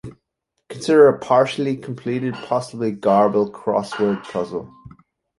[0.67, 4.73] Consider a partially completed, possibly garbled crossword puzzle.